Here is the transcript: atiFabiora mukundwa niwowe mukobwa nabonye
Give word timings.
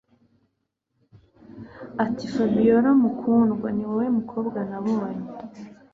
atiFabiora 2.03 2.89
mukundwa 3.01 3.67
niwowe 3.75 4.05
mukobwa 4.17 4.59
nabonye 4.69 5.27